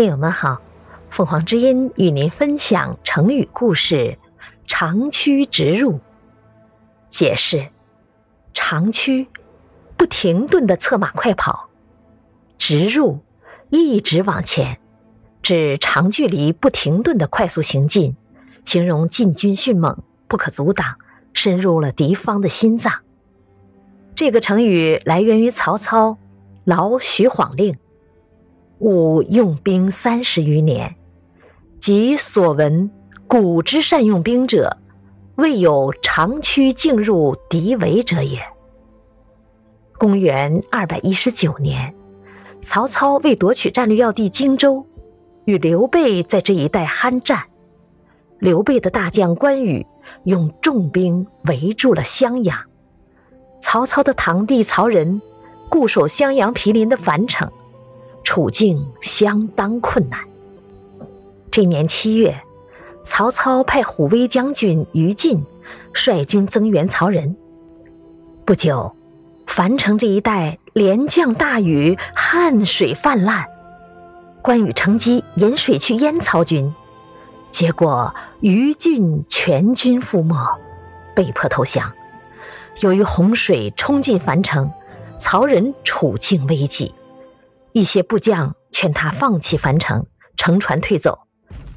[0.00, 0.62] 听友们好，
[1.10, 4.16] 凤凰之音与您分享成语故事
[4.66, 6.00] “长驱直入”。
[7.10, 7.68] 解释：
[8.54, 9.28] 长驱，
[9.98, 11.68] 不停顿的策马快跑；
[12.56, 13.18] 直入，
[13.68, 14.80] 一直往前，
[15.42, 18.16] 指长距离不停顿的快速行进，
[18.64, 20.96] 形容进军迅猛、不可阻挡，
[21.34, 22.90] 深入了敌方的心脏。
[24.14, 26.16] 这个成语来源于曹操
[26.64, 27.76] 劳徐晃令。
[28.80, 30.96] 吾用兵三十余年，
[31.80, 32.90] 即所闻
[33.26, 34.78] 古之善用兵者，
[35.36, 38.40] 未有长驱进入敌围者也。
[39.98, 41.94] 公元二百一十九年，
[42.62, 44.86] 曹操为夺取战略要地荆州，
[45.44, 47.42] 与刘备在这一带酣战。
[48.38, 49.86] 刘备的大将关羽
[50.24, 52.58] 用重兵围住了襄阳，
[53.60, 55.20] 曹操的堂弟曹仁
[55.68, 57.52] 固守襄阳毗邻的樊城。
[58.30, 60.20] 处境相当困难。
[61.50, 62.40] 这年七月，
[63.04, 65.44] 曹操派虎威将军于禁
[65.92, 67.34] 率军增援曹仁。
[68.44, 68.94] 不久，
[69.48, 73.44] 樊城这一带连降大雨，旱水泛滥。
[74.40, 76.72] 关羽乘机引水去淹曹军，
[77.50, 80.36] 结果于禁全军覆没，
[81.16, 81.92] 被迫投降。
[82.80, 84.70] 由于洪水冲进樊城，
[85.18, 86.94] 曹仁处境危急。
[87.72, 91.20] 一些部将劝他放弃樊城，乘船退走，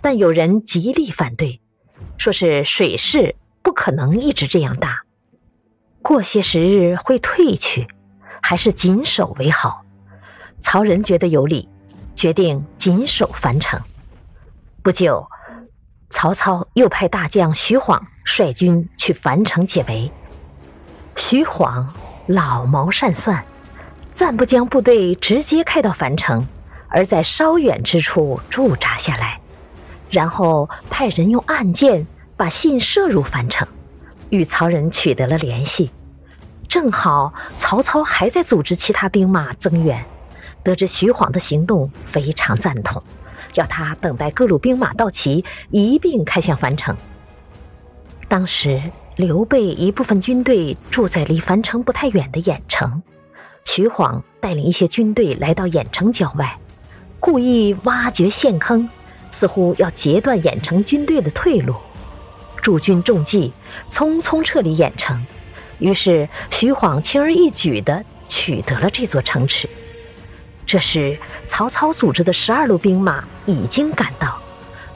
[0.00, 1.60] 但有人极力反对，
[2.16, 5.02] 说是水势不可能一直这样大，
[6.02, 7.86] 过些时日会退去，
[8.42, 9.82] 还是紧守为好。
[10.60, 11.68] 曹仁觉得有理，
[12.14, 13.80] 决定紧守樊城。
[14.82, 15.28] 不久，
[16.10, 20.10] 曹操又派大将徐晃率军去樊城解围。
[21.16, 21.94] 徐晃
[22.26, 23.44] 老谋善算。
[24.16, 26.48] 暂不将部队直接开到樊城，
[26.88, 29.38] 而在稍远之处驻扎下来，
[30.08, 33.68] 然后派人用暗箭把信射入樊城，
[34.30, 35.90] 与曹仁取得了联系。
[36.66, 40.02] 正好曹操还在组织其他兵马增援，
[40.62, 43.02] 得知徐晃的行动，非常赞同，
[43.52, 46.96] 要他等待各路兵马到齐，一并开向樊城。
[48.28, 48.80] 当时
[49.16, 53.02] 刘备一部分军队住在离樊城不太远的郾城。
[53.66, 56.56] 徐晃带领一些军队来到郾城郊外，
[57.18, 58.88] 故意挖掘陷坑，
[59.32, 61.74] 似乎要截断郾城军队的退路。
[62.62, 63.52] 驻军中计，
[63.90, 65.26] 匆匆撤离郾城。
[65.80, 69.68] 于是徐晃轻而易举地取得了这座城池。
[70.64, 74.40] 这时，曹操组织的十二路兵马已经赶到，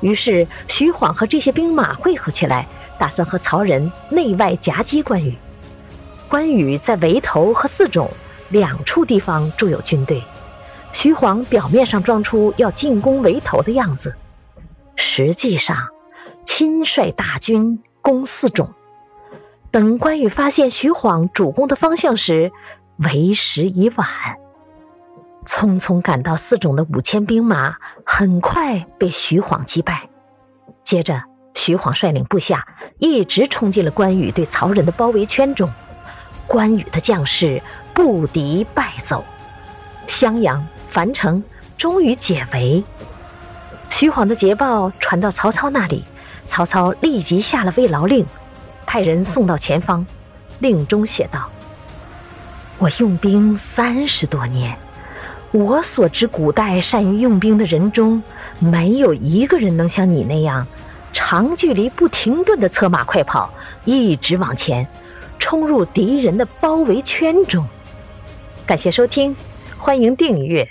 [0.00, 2.66] 于是徐晃和这些兵马汇合起来，
[2.98, 5.34] 打算和曹仁内外夹击关羽。
[6.28, 8.08] 关羽在围头和四种。
[8.50, 10.22] 两处地方驻有军队，
[10.92, 14.14] 徐晃表面上装出要进攻围头的样子，
[14.96, 15.88] 实际上
[16.44, 18.72] 亲率大军攻四种。
[19.70, 22.50] 等关羽发现徐晃主攻的方向时，
[22.96, 24.08] 为时已晚。
[25.46, 30.08] 匆匆赶到四种的五千兵马很快被徐晃击败。
[30.82, 31.22] 接着，
[31.54, 32.66] 徐晃率领部下
[32.98, 35.70] 一直冲进了关羽对曹仁的包围圈中，
[36.48, 37.62] 关羽的将士。
[38.02, 39.22] 不敌败走，
[40.06, 41.44] 襄阳、樊城
[41.76, 42.82] 终于解围。
[43.90, 46.02] 徐晃的捷报传到曹操那里，
[46.46, 48.24] 曹操立即下了慰劳令，
[48.86, 50.06] 派人送到前方。
[50.60, 51.50] 令中写道
[52.80, 54.74] ：“我用兵三十多年，
[55.52, 58.22] 我所知古代善于用兵的人中，
[58.58, 60.66] 没有一个人能像你那样，
[61.12, 63.50] 长距离不停顿的策马快跑，
[63.84, 64.88] 一直往前，
[65.38, 67.62] 冲入敌人的包围圈中。”
[68.70, 69.34] 感谢收听，
[69.78, 70.64] 欢迎订阅。